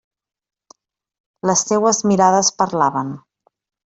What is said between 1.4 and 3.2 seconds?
Les seues mirades parlaven.